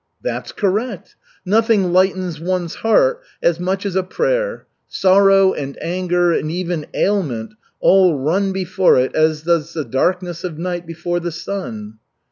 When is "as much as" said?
3.43-3.95